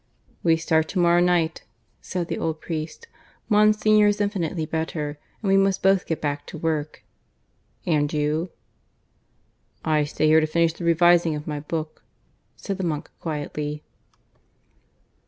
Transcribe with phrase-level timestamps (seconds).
[0.41, 1.63] "We start to morrow night,"
[2.01, 3.07] said the old priest.
[3.49, 7.03] "Monsignor is infinitely better, and we must both get back to work.
[7.85, 8.49] And you?"
[9.85, 12.01] "I stay here to finish the revising of my book,"
[12.55, 13.83] said the monk quietly.